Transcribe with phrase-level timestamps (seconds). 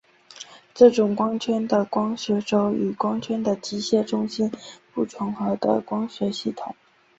[0.73, 4.51] 这种光圈的光学轴与光圈的机械中心
[4.95, 6.75] 不重合的光学系统。